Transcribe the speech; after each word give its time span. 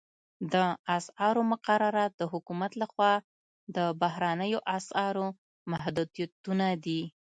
د 0.53 0.55
اسعارو 0.97 1.41
مقررات 1.51 2.11
د 2.17 2.21
حکومت 2.33 2.71
لخوا 2.81 3.13
د 3.75 3.77
بهرنیو 4.01 4.59
اسعارو 4.77 5.25
محدودیتونه 5.71 6.67
دي 6.85 7.01